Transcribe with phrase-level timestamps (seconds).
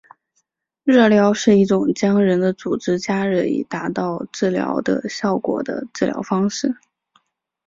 [0.83, 6.75] 热疗是一种将人的组织加热以达到治疗的效果的治疗方式。